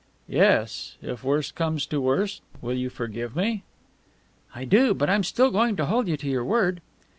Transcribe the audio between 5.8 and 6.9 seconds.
hold you to your word."